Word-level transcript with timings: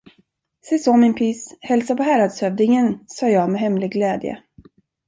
Seså, 0.69 0.93
min 0.97 1.13
pys, 1.15 1.53
hälsa 1.61 1.95
på 1.95 2.03
häradshövdingen! 2.03 3.05
sade 3.07 3.31
jag 3.31 3.49
med 3.49 3.61
hemlig 3.61 3.91
glädje. 3.91 4.41